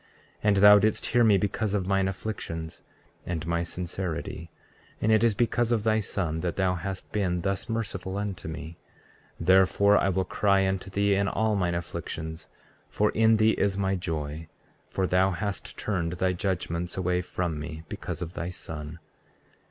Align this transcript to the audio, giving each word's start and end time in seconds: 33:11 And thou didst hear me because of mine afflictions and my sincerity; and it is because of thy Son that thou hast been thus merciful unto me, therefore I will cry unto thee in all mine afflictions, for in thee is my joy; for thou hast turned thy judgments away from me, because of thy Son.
33:11 0.01 0.07
And 0.45 0.57
thou 0.57 0.79
didst 0.79 1.05
hear 1.05 1.23
me 1.23 1.37
because 1.37 1.75
of 1.75 1.85
mine 1.85 2.07
afflictions 2.07 2.81
and 3.23 3.45
my 3.45 3.61
sincerity; 3.61 4.49
and 4.99 5.11
it 5.11 5.23
is 5.23 5.35
because 5.35 5.71
of 5.71 5.83
thy 5.83 5.99
Son 5.99 6.39
that 6.39 6.55
thou 6.55 6.73
hast 6.73 7.11
been 7.11 7.41
thus 7.41 7.69
merciful 7.69 8.17
unto 8.17 8.47
me, 8.47 8.79
therefore 9.39 9.99
I 9.99 10.09
will 10.09 10.25
cry 10.25 10.67
unto 10.67 10.89
thee 10.89 11.13
in 11.13 11.27
all 11.27 11.55
mine 11.55 11.75
afflictions, 11.75 12.47
for 12.89 13.11
in 13.11 13.37
thee 13.37 13.51
is 13.51 13.77
my 13.77 13.93
joy; 13.95 14.47
for 14.89 15.05
thou 15.05 15.29
hast 15.33 15.77
turned 15.77 16.13
thy 16.13 16.33
judgments 16.33 16.97
away 16.97 17.21
from 17.21 17.59
me, 17.59 17.83
because 17.87 18.23
of 18.23 18.33
thy 18.33 18.49
Son. 18.49 18.97